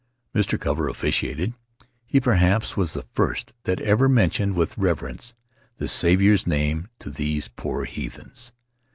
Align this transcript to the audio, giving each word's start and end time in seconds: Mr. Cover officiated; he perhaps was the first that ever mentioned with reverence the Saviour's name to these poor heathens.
Mr. 0.33 0.59
Cover 0.59 0.89
officiated; 0.89 1.53
he 2.07 2.19
perhaps 2.19 2.75
was 2.75 2.93
the 2.93 3.05
first 3.13 3.53
that 3.65 3.79
ever 3.81 4.09
mentioned 4.09 4.55
with 4.55 4.75
reverence 4.75 5.35
the 5.77 5.87
Saviour's 5.87 6.47
name 6.47 6.87
to 6.97 7.11
these 7.11 7.49
poor 7.49 7.85
heathens. 7.85 8.51